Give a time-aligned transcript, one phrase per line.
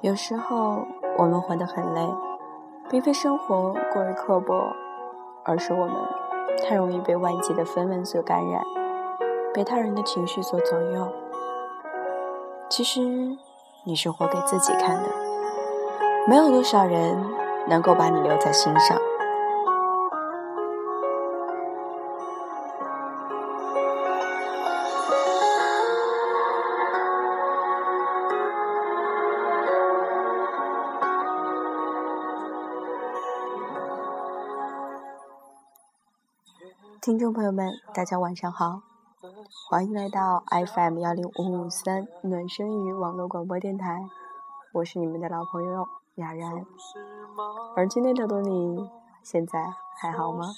[0.00, 2.08] 有时候我们活得很累，
[2.88, 4.72] 并非生活过于刻薄，
[5.44, 5.96] 而是我们
[6.64, 8.62] 太容易被外界的纷纷所感染，
[9.52, 11.08] 被他人的情绪所左右。
[12.68, 13.00] 其实
[13.82, 15.08] 你是活给自己看的，
[16.28, 17.20] 没有多少人
[17.66, 18.96] 能够把你留在心上。
[37.08, 38.82] 听众朋友们，大家晚上好，
[39.70, 44.04] 欢迎来到 FM 幺零五五三暖声语网络广播电台，
[44.74, 46.66] 我是你们的老朋友雅然。
[47.74, 48.90] 而今天的的你，
[49.22, 50.48] 现在还好吗？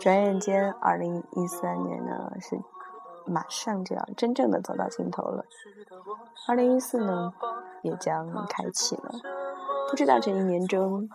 [0.00, 2.60] 转眼间，二零一三年呢是。
[3.26, 5.44] 马上就要真正的走到尽头了，
[6.48, 7.32] 二零一四呢，
[7.82, 9.12] 也将开启了。
[9.90, 11.08] 不知道这一年中，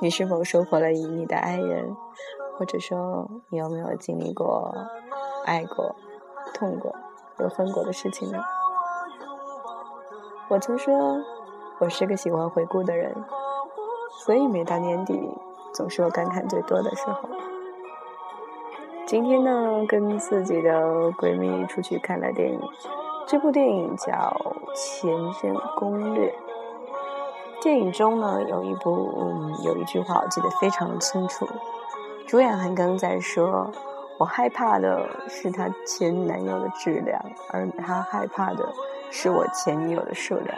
[0.00, 1.94] 你是否收获了你的爱人，
[2.56, 4.74] 或者说你有没有经历过
[5.44, 5.94] 爱过、
[6.54, 6.94] 痛过、
[7.38, 8.42] 又分过的事情呢？
[10.48, 11.22] 我曾说，
[11.78, 13.14] 我是个喜欢回顾的人，
[14.24, 15.36] 所以每到年底，
[15.74, 17.28] 总是我感慨最多的时候。
[19.08, 20.70] 今天呢，跟自己的
[21.12, 22.60] 闺蜜出去看了电影，
[23.26, 24.12] 这部电影叫
[24.74, 25.10] 《前
[25.42, 26.28] 任攻略》。
[27.62, 31.48] 电影中呢，有一部嗯，有一句话我记得非常清楚，
[32.26, 33.72] 主演韩庚在说
[34.20, 38.68] ：“我害怕的是她前男友的质量，而她害怕的
[39.10, 40.54] 是我前女友的数量。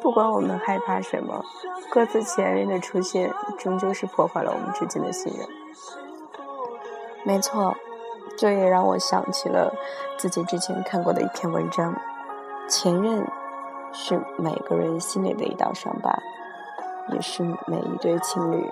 [0.00, 1.44] 不管我们害怕什么，
[1.90, 5.46] 各自前任的出现，终究是破坏了我们之间的信任。”
[7.24, 7.76] 没错，
[8.36, 9.72] 这也让我想起了
[10.18, 11.94] 自己之前看过的一篇文章。
[12.68, 13.26] 前任
[13.92, 16.16] 是每个人心里的一道伤疤，
[17.12, 18.70] 也是每一对情侣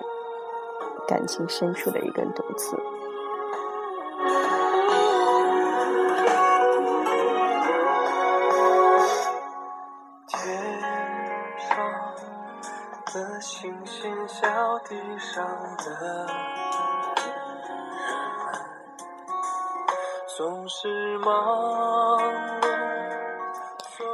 [1.07, 2.77] 感情深处的一根毒刺。
[10.27, 10.81] 天
[11.59, 11.77] 上
[13.13, 15.45] 的星星，小地上
[15.77, 16.28] 的。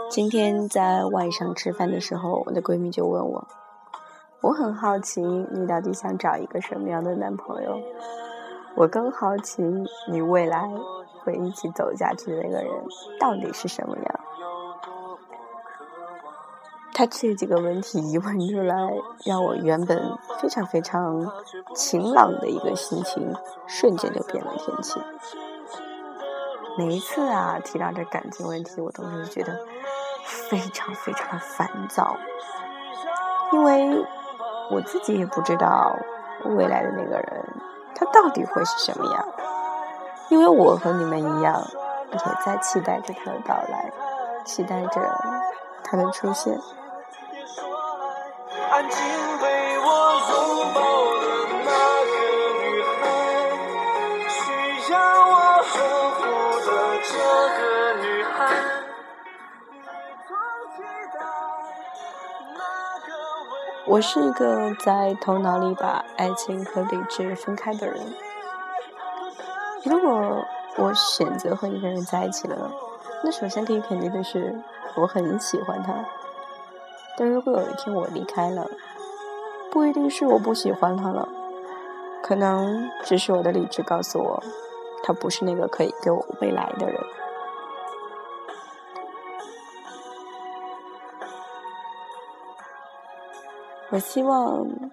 [0.09, 3.47] 今天在晚上吃饭的时候，我的闺蜜就问我
[4.41, 7.79] ：“我很好奇，你到底想找一个什么样的男朋友？
[8.77, 9.63] 我更好奇，
[10.11, 10.67] 你未来
[11.23, 12.73] 会一起走下去的那个人
[13.21, 14.21] 到底是什么样？”
[16.95, 18.75] 她这几个问题一问出来，
[19.27, 21.31] 让我原本非常非常
[21.75, 23.35] 晴朗的一个心情，
[23.67, 24.99] 瞬间就变了天气。
[26.77, 29.59] 每一次啊提到这感情问题，我都是觉得
[30.25, 32.17] 非常非常的烦躁，
[33.53, 34.05] 因为
[34.71, 35.97] 我自己也不知道
[36.45, 37.45] 未来的那个人
[37.95, 39.25] 他到底会是什么样，
[40.31, 41.65] 因为我和你们一样，
[42.11, 43.93] 也在期待着他的到来，
[44.45, 45.01] 期待着
[45.85, 46.59] 他的出现。
[48.71, 48.99] 安静
[49.41, 50.21] 被我
[63.95, 67.97] 我是一个在头脑里把爱情和理智分开的人。
[69.85, 70.45] 如果
[70.77, 72.73] 我选择和一个人在一起了，
[73.23, 74.61] 那首先可以肯定的是，
[74.97, 75.95] 我很喜欢他。
[77.17, 78.69] 但如果有一天我离开了，
[79.71, 81.29] 不一定是我不喜欢他了，
[82.21, 84.43] 可能只是我的理智告诉我，
[85.05, 87.01] 他不是那个可以给我未来的人。
[93.95, 94.91] 我希望，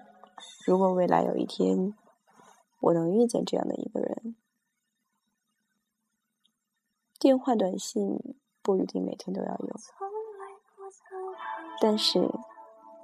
[0.64, 1.92] 如果未来有一天
[2.78, 4.36] 我能遇见这样的一个人，
[7.18, 9.74] 电话、短信不一定每天都要有，
[11.80, 12.30] 但是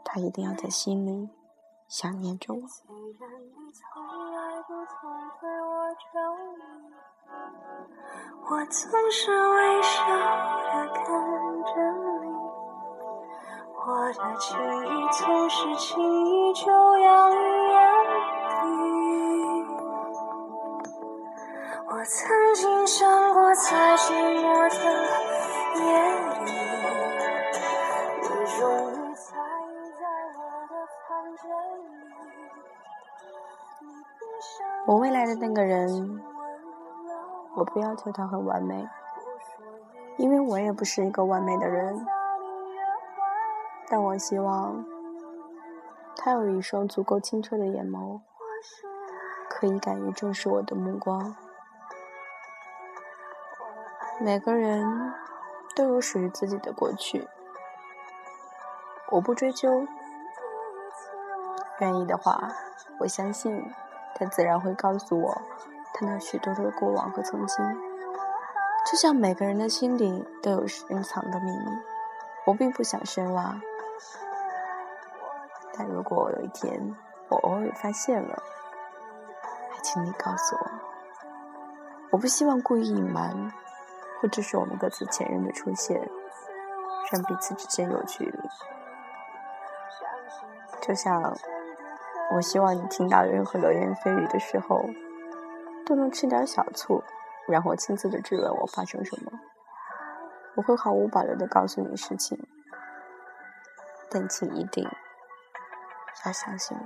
[0.05, 1.31] 他一定要在心里
[1.89, 2.61] 想念着我。
[8.51, 11.05] 我总是微笑的看
[11.65, 12.28] 着。
[13.89, 14.53] 我的情
[14.85, 15.97] 意总是轻
[16.27, 17.37] 易就洋于
[17.71, 18.61] 眼底。
[21.87, 24.77] 我曾经想过，在寂寞的
[25.81, 25.87] 夜
[26.45, 26.53] 里，
[28.21, 28.61] 你终
[28.93, 29.33] 于在
[29.97, 30.05] 在
[30.37, 30.39] 我
[30.69, 30.75] 的
[31.09, 31.09] 房
[31.39, 31.49] 间
[31.79, 31.81] 里。
[34.87, 36.21] 我未来的那个人，
[37.57, 38.87] 我不要求他很完美，
[40.19, 42.07] 因为我也不是一个完美的人。
[43.91, 44.85] 但我希望
[46.17, 48.21] 他有一双足够清澈的眼眸，
[49.49, 51.35] 可以敢于正视我的目光。
[54.21, 55.15] 每个人
[55.75, 57.27] 都有属于自己的过去，
[59.13, 59.87] 我不追究。
[61.81, 62.53] 愿意的话，
[62.99, 63.73] 我相信
[64.17, 65.41] 他自然会告诉我
[65.95, 67.65] 他那许多的过往和曾经。
[68.91, 71.67] 就像每个人的心底都有深藏的秘密，
[72.47, 73.61] 我并不想深挖。
[75.79, 76.97] 但如果有一天
[77.29, 78.43] 我偶尔发现了，
[79.71, 80.71] 还请你告诉我。
[82.11, 83.53] 我不希望故意隐瞒，
[84.21, 86.11] 或者是我们各自前任的出现，
[87.13, 88.39] 让彼此之间有距离。
[90.83, 91.35] 就像。
[92.31, 94.85] 我希望你听到任何流言蜚语的时候，
[95.87, 97.03] 都能吃点小醋，
[97.47, 99.33] 然后亲自的质问我发生什么。
[100.55, 102.39] 我会毫无保留的告诉你事情，
[104.11, 104.87] 但请一定
[106.25, 106.85] 要相信我。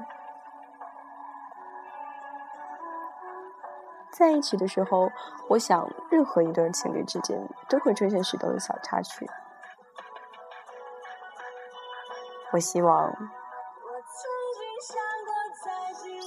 [4.13, 5.11] 在一起的时候，
[5.49, 9.29] 我想任何一对情侣之间都会出现许多的小插曲。
[12.53, 13.11] 我希望。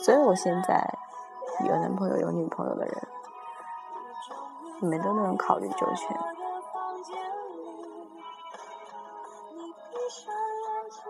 [0.04, 0.98] 所以，我现在
[1.66, 3.08] 有男朋友、有女朋友的人，
[4.82, 6.18] 你们都能考虑周全。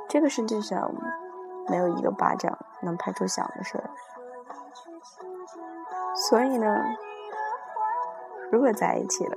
[0.09, 0.91] 这个世界上
[1.67, 3.89] 没有一个巴掌能拍出响的事儿，
[6.15, 6.67] 所以呢，
[8.51, 9.35] 如果在一起了，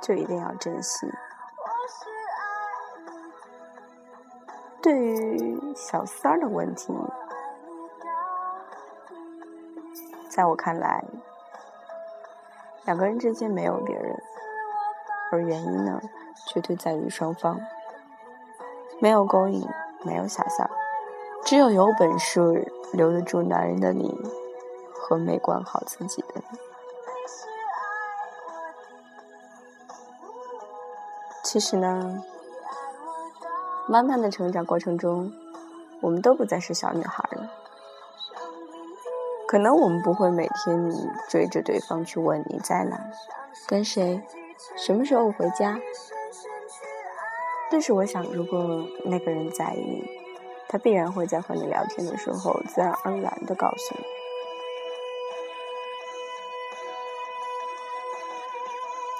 [0.00, 1.10] 就一定要珍惜。
[4.82, 6.92] 对于小三儿的问题。
[10.28, 11.04] 在我看来，
[12.86, 14.20] 两个人之间没有别人，
[15.30, 16.00] 而原因呢，
[16.48, 17.60] 绝对在于双方
[19.00, 19.64] 没有勾引，
[20.04, 20.70] 没有小三，
[21.44, 24.14] 只有有本事留得住男人的你
[24.92, 26.42] 和没管好自己的你。
[31.42, 32.22] 其实呢，
[33.86, 35.32] 慢慢的成长过程中，
[36.00, 37.50] 我们都不再是小女孩了。
[39.46, 40.92] 可能我们不会每天
[41.28, 42.98] 追着对方去问你在哪，
[43.68, 44.20] 跟谁，
[44.76, 45.78] 什么时候回家。
[47.74, 50.04] 但是我想，如果那个人在意，
[50.68, 54.04] 他必然会在和你聊天的时候自然而然的告诉你。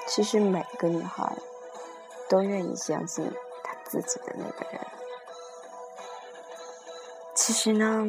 [0.07, 1.37] 其实每个女孩
[2.29, 3.29] 都愿意相信
[3.65, 4.81] 她自己的那个人。
[7.35, 8.07] 其实呢。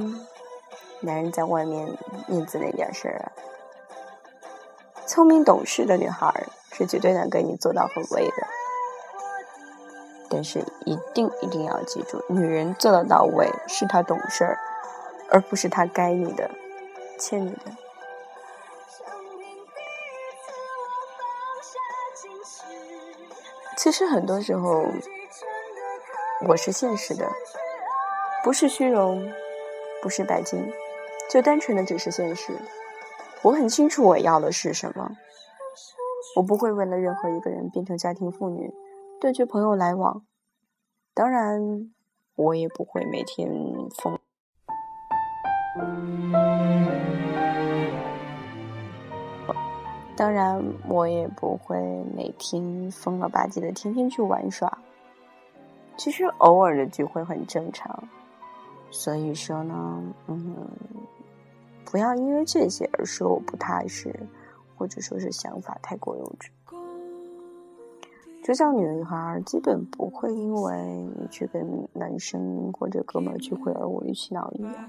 [1.02, 1.88] 男人在外面
[2.28, 3.28] 面子那点事儿啊，
[5.08, 8.55] 聪明懂事的女孩是绝对能给你做到很位的。
[10.36, 14.60] 但是一定一定要记住，女人做得到位是她懂事儿，
[15.30, 16.52] 而不是她该你的、
[17.18, 17.72] 欠你的。
[23.78, 24.84] 其实很多时候，
[26.50, 27.32] 我是现实的，
[28.44, 29.32] 不是虚荣，
[30.02, 30.70] 不是拜金。
[31.30, 32.60] 就单纯的只是现实，
[33.42, 35.12] 我很清楚我要的是什么。
[36.36, 38.74] 我不会为了任何一个人变成家庭妇女，
[39.20, 40.26] 断绝朋友来往。
[41.14, 41.92] 当然，
[42.36, 43.50] 我也不会每天
[43.96, 44.20] 疯。
[50.16, 51.78] 当然，我也不会
[52.16, 54.78] 每天疯了吧唧的天天去玩耍。
[55.98, 58.08] 其实偶尔的聚会很正常。
[58.92, 60.68] 所以说呢，嗯。
[61.92, 64.14] 不要因为这些而说我不踏实，
[64.76, 66.50] 或者说是想法太过幼稚。
[68.46, 74.88] 就像女孩基本不会因为你去跟男生或者哥们聚会而无理取闹一样。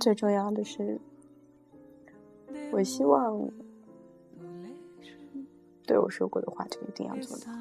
[0.00, 1.00] 最重要的是，
[2.72, 3.48] 我希望。
[5.86, 7.52] 对我说过的话就一定要做到，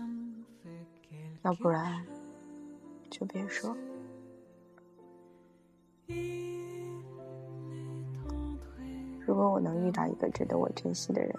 [1.44, 2.04] 要不然
[3.10, 3.76] 就别说。
[9.26, 11.36] 如果我能遇到一个值得我珍惜的人，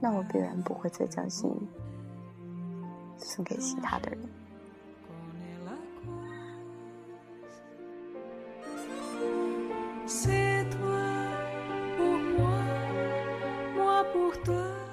[0.00, 1.50] 那我必然不会再将心
[3.16, 4.18] 送给其他的人。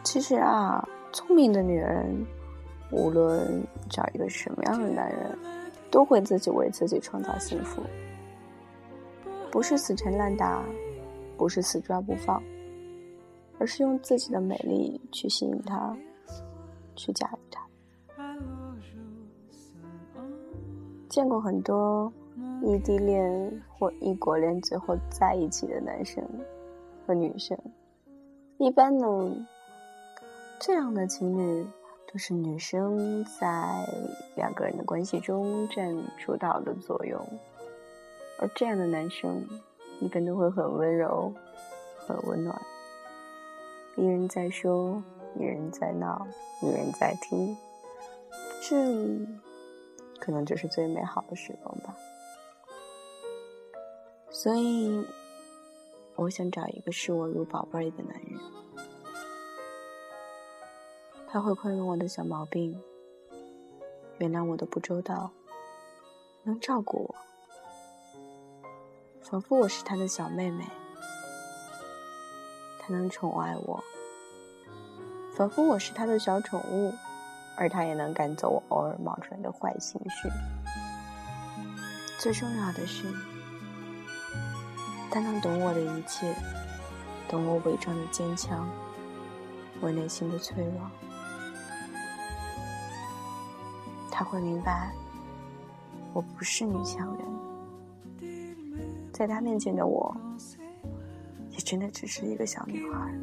[0.03, 2.25] 其实啊，聪明的女人，
[2.91, 5.37] 无论找一个什么样的男人，
[5.91, 7.81] 都会自己为自己创造幸福，
[9.51, 10.63] 不是死缠烂打，
[11.37, 12.41] 不是死抓不放，
[13.59, 15.95] 而是用自己的美丽去吸引他，
[16.95, 17.67] 去驾驭他。
[21.09, 22.11] 见过很多
[22.61, 26.23] 异地恋或异国恋最后在一起的男生
[27.05, 27.57] 和女生，
[28.57, 29.07] 一般呢。
[30.59, 31.63] 这样的情侣
[32.11, 33.85] 都是女生在
[34.35, 37.19] 两个人的关系中占主导的作用，
[38.39, 39.45] 而这样的男生
[39.99, 41.33] 一般都会很温柔、
[42.07, 42.59] 很温暖。
[43.97, 45.03] 一人在说，
[45.37, 46.25] 一人在闹，
[46.61, 47.57] 一人在听，
[48.61, 48.75] 这
[50.19, 51.95] 可能就是最美好的时光吧。
[54.29, 55.05] 所以，
[56.15, 58.39] 我想找一个视我如宝贝的男人。
[61.29, 62.81] 他会宽容我的小毛病，
[64.17, 65.29] 原谅我的不周到，
[66.43, 67.15] 能照顾我，
[69.21, 70.65] 仿佛我是他的小妹妹。
[72.79, 73.83] 他能宠爱我，
[75.35, 76.93] 仿佛我是他的小宠物，
[77.57, 80.29] 而他也能赶走我偶尔冒出来的坏情绪。
[82.17, 83.03] 最重要的是，
[85.11, 86.33] 他能懂我的一切，
[87.27, 88.69] 懂我伪装的坚强，
[89.81, 90.89] 我内心的脆弱。
[94.19, 94.91] 他会明白，
[96.11, 97.15] 我不是女强
[98.19, 98.33] 人，
[99.13, 100.17] 在他面前的我，
[101.51, 103.13] 也真的只是一个小女孩。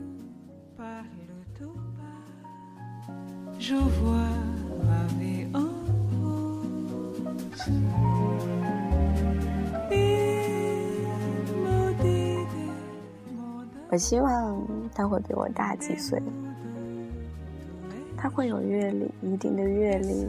[13.90, 16.22] 我希望他会比我大几岁，
[18.16, 20.28] 他会有阅历，一定的阅历。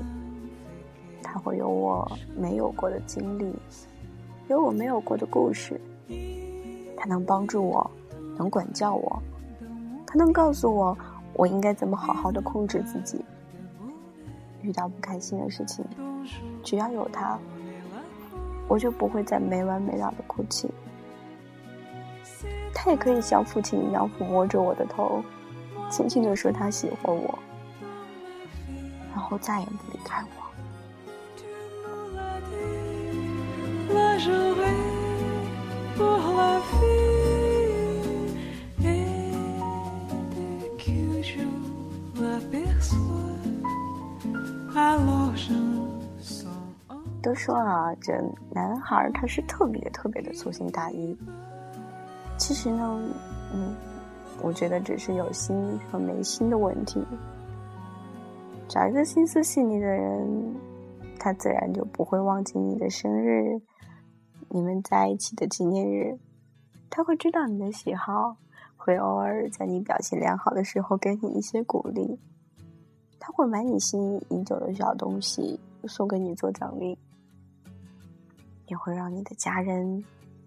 [1.35, 3.53] 他会有我没有过的经历，
[4.47, 5.77] 有我没有过的故事。
[6.95, 7.91] 他能帮助我，
[8.37, 9.21] 能管教我，
[10.07, 10.97] 他能告诉我
[11.33, 13.19] 我应该怎么好好的控制自己。
[14.61, 15.83] 遇到不开心的事情，
[16.63, 17.37] 只要有他，
[18.69, 20.71] 我就不会再没完没了的哭泣。
[22.73, 25.21] 他也可以像父亲一样抚摸着我的头，
[25.89, 27.37] 轻轻的说他喜欢我，
[29.13, 29.94] 然后再也不
[47.21, 48.13] 都说啊，这
[48.51, 51.17] 男孩他是特别特别的粗心大意。
[52.37, 53.01] 其实呢，
[53.51, 53.75] 嗯，
[54.43, 55.55] 我觉得只是有心
[55.89, 57.03] 和没心的问题。
[58.67, 60.55] 找一个心思细腻的人，
[61.19, 63.59] 他自然就不会忘记你的生日。
[64.55, 66.17] 你们在一起的纪念日，
[66.89, 68.37] 他会知道你的喜好，
[68.77, 72.17] 会偶尔在你表现良好的时候给你一些鼓励。
[73.19, 75.59] 他会买你心仪已久的小东西
[75.89, 76.97] 送给你做奖励，
[78.67, 80.05] 也会让你的家人、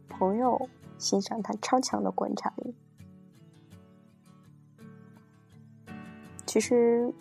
[0.09, 0.59] 朋友
[0.97, 2.75] 欣赏他超强的观察力。
[6.47, 7.13] 其实，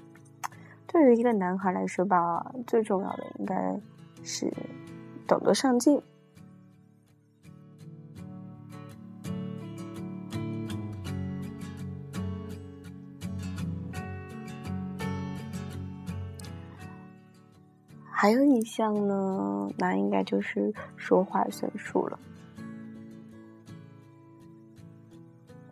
[0.87, 3.77] 对于一个男孩来说吧，最重要的应该
[4.23, 4.49] 是
[5.27, 6.01] 懂得上进。
[18.19, 22.17] 还有一项呢，那应该就是说话算数了。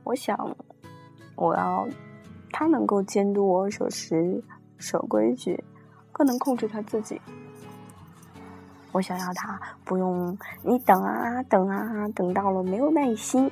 [0.04, 0.56] 我想，
[1.36, 1.88] 我要
[2.52, 4.44] 他能够监督我守时、
[4.78, 5.64] 守规矩，
[6.12, 7.20] 更能控制他自己。
[8.92, 13.50] 我想要他不用你等啊等啊，等到了没有耐心。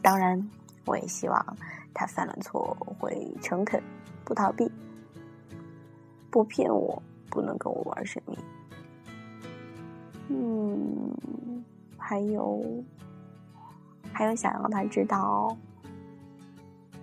[0.00, 0.48] 当然，
[0.86, 1.56] 我也希望
[1.92, 3.82] 他犯了错会诚恳，
[4.24, 4.70] 不逃避。
[6.30, 8.38] 不骗我，不能跟我玩神秘。
[10.28, 11.64] 嗯，
[11.98, 12.62] 还有，
[14.12, 15.56] 还有想让他知道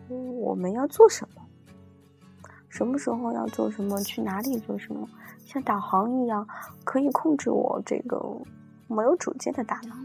[0.10, 1.42] 我们要做什么，
[2.70, 5.08] 什么时候要做什么，去哪里做什么，
[5.46, 6.48] 像导航一样，
[6.86, 8.18] 可以控制我这个
[8.88, 9.96] 没有主见的大脑。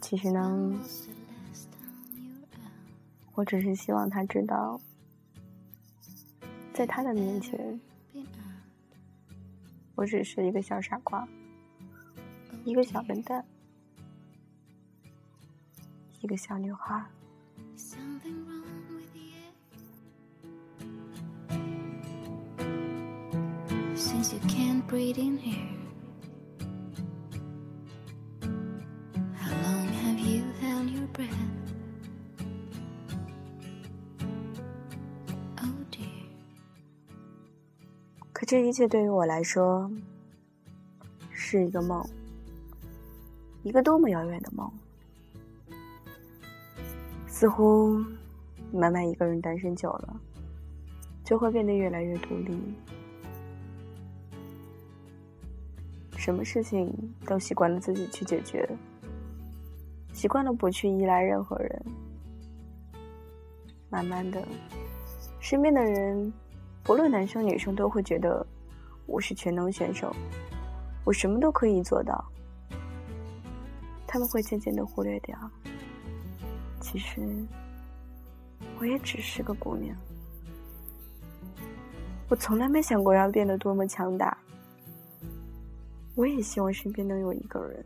[0.00, 0.72] 其实呢。
[3.38, 4.80] 我只是希望他知道，
[6.74, 7.80] 在他的面前，
[9.94, 11.24] 我只是一个小傻瓜，
[12.64, 13.44] 一个小笨蛋。
[16.20, 17.06] 一个小女孩。
[31.20, 31.28] 可
[38.48, 39.90] 这一切对于我来说，
[41.30, 42.02] 是一个梦，
[43.62, 44.72] 一个多么遥远的梦。
[47.26, 48.02] 似乎
[48.72, 50.18] 慢慢一个人单身久了，
[51.22, 52.58] 就会变得越来越独立，
[56.16, 56.90] 什么事情
[57.26, 58.66] 都习惯了自己去解决，
[60.14, 61.84] 习惯了不去依赖任何人。
[63.90, 64.42] 慢慢的，
[65.38, 66.32] 身边的人，
[66.88, 68.44] 不论男生女生，都会觉得
[69.04, 70.10] 我是全能选手，
[71.04, 72.24] 我什么都可以做到。
[74.06, 75.38] 他们会渐渐的忽略掉。
[76.80, 77.20] 其实，
[78.78, 79.94] 我也只是个姑娘。
[82.30, 84.34] 我从来没想过要变得多么强大。
[86.14, 87.84] 我也希望身边能有一个人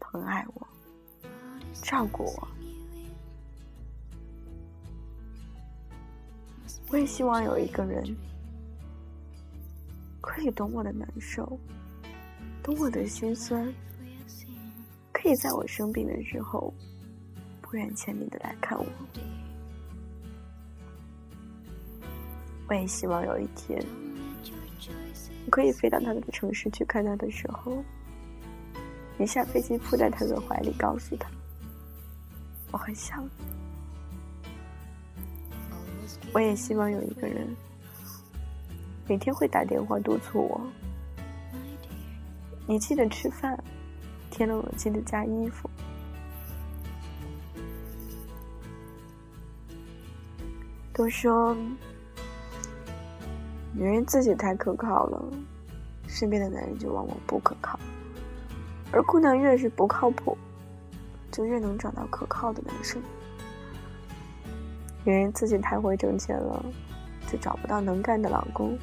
[0.00, 0.66] 疼爱我、
[1.74, 2.48] 照顾我。
[6.90, 8.16] 我也希望有一个人
[10.20, 11.58] 可以懂我的难受，
[12.62, 13.72] 懂我的心酸，
[15.12, 16.72] 可以在我生病的时候。
[17.70, 18.86] 不远千里的来看我，
[22.66, 23.78] 我也希望有一天，
[25.44, 27.84] 我可以飞到他的城市去看他的时候，
[29.18, 31.28] 一下飞机扑在他的怀里，告诉他
[32.72, 33.47] 我很想你。
[36.32, 37.48] 我也希望有一个人，
[39.08, 40.60] 每天会打电话督促我，
[42.66, 43.58] 你记得吃饭，
[44.30, 45.68] 天冷了记得加衣服。
[50.92, 51.56] 都说，
[53.72, 55.24] 女人自己太可靠了，
[56.06, 57.78] 身边的男人就往往不可靠。
[58.92, 60.36] 而姑娘越是不靠谱，
[61.30, 63.00] 就越能找到可靠的男生。
[65.08, 66.62] 女人自己太会挣钱了，
[67.32, 68.78] 就找不到能干的老公。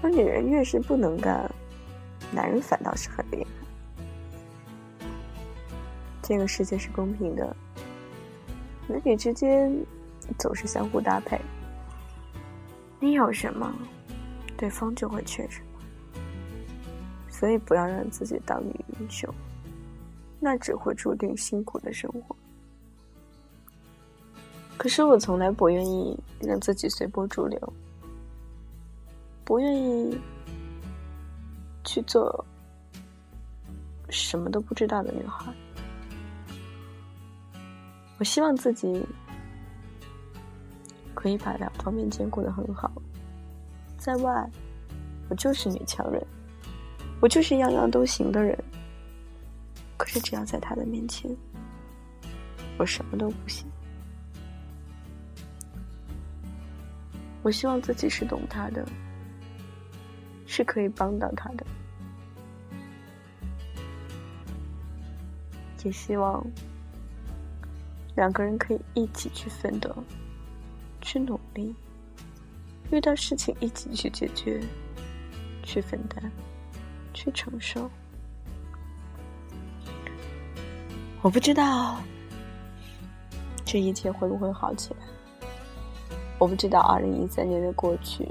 [0.00, 1.44] 而女人越是不能干，
[2.32, 5.06] 男人反倒是很厉害。
[6.22, 7.54] 这个世界是公平的，
[8.88, 9.70] 男女之间。
[10.38, 11.40] 总是相互搭配，
[13.00, 13.74] 你有什么，
[14.56, 15.80] 对方就会缺什么，
[17.28, 19.28] 所以不要让自己当女英雄，
[20.38, 22.36] 那只会注定辛苦的生活。
[24.80, 27.72] 可是我从来不愿意让自己随波逐流，
[29.44, 30.18] 不愿意
[31.84, 32.42] 去做
[34.08, 35.52] 什么都不知道的女孩。
[38.16, 39.06] 我希望自己。
[41.12, 42.90] 可以把两方面兼顾的很好，
[43.98, 44.50] 在外，
[45.28, 46.26] 我就是女强人，
[47.20, 48.56] 我就是样样都行的人。
[49.98, 51.30] 可是只要在他的面前，
[52.78, 53.66] 我什么都不行。
[57.42, 58.86] 我希望自己是懂他的，
[60.46, 61.66] 是可以帮到他的，
[65.84, 66.44] 也希望
[68.14, 69.94] 两个人可以一起去奋斗。
[71.02, 71.74] 去努力，
[72.92, 74.60] 遇到事情一起去解决，
[75.62, 76.30] 去分担，
[77.14, 77.90] 去承受。
[81.22, 82.00] 我不知道
[83.64, 85.19] 这一切会不会好起来。
[86.40, 88.26] 我不知道二零一三年的过去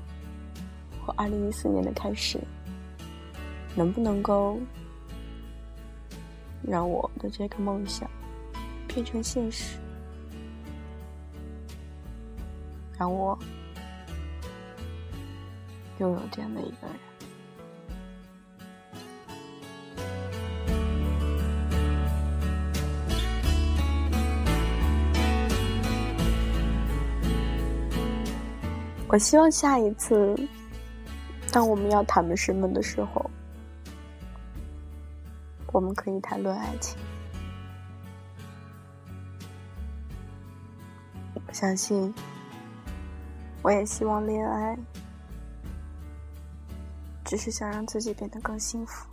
[0.99, 2.39] 和二零一四年的开始
[3.75, 4.57] 能不能够
[6.63, 8.09] 让我的这个梦想
[8.87, 9.77] 变成现实。
[12.97, 13.37] 让我
[15.99, 17.08] 拥有这样的一个人。
[29.11, 30.35] 我希望下一次，
[31.51, 33.27] 当我们要谈论什么的时候，
[35.73, 36.95] 我们可以谈论爱情。
[41.47, 42.13] 我相信。
[43.61, 44.77] 我也希望恋爱，
[47.25, 49.05] 只是想让自己变得更幸福。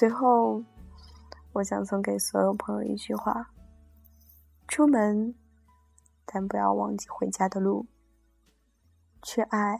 [0.00, 0.62] 最后，
[1.52, 3.50] 我想送给所有朋友一句话：
[4.66, 5.34] 出门，
[6.24, 7.84] 但不要忘记回家的路；
[9.20, 9.78] 去爱，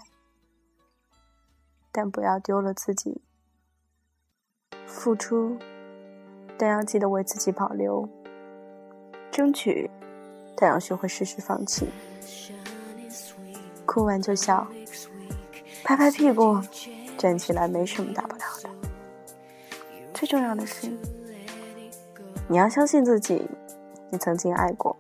[1.91, 3.23] 但不要丢了自己；
[4.87, 5.57] 付出，
[6.59, 8.07] 但要记得为自己保留；
[9.31, 9.91] 争取，
[10.55, 11.89] 但要学会适时放弃。
[13.87, 14.71] 哭完就笑，
[15.83, 16.61] 拍拍屁股，
[17.17, 18.40] 站起来，没什么大不了。
[20.21, 20.87] 最重要的是，
[22.47, 23.49] 你要相信自己。
[24.11, 24.95] 你曾经爱过，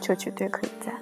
[0.00, 0.92] 就绝对可以再